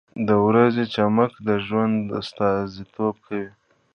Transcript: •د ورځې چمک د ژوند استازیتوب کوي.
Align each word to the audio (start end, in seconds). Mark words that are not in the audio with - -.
•د 0.27 0.29
ورځې 0.47 0.83
چمک 0.93 1.31
د 1.47 1.49
ژوند 1.65 1.97
استازیتوب 2.19 3.15
کوي. 3.25 3.49